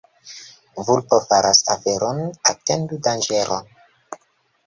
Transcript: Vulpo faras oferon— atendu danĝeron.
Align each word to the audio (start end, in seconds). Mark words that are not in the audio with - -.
Vulpo 0.87 1.17
faras 1.25 1.59
oferon— 1.75 2.21
atendu 2.53 2.99
danĝeron. 3.09 3.69